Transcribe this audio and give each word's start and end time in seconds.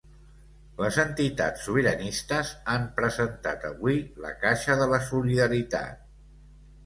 Les 0.83 0.95
entitats 1.01 1.65
sobiranistes 1.67 2.53
han 2.77 2.87
presentat 2.99 3.67
avui 3.71 3.99
la 4.25 4.31
caixa 4.45 4.79
de 4.83 4.87
la 4.95 5.01
solidaritat. 5.11 6.01